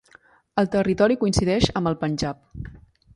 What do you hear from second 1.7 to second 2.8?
amb el Panjab.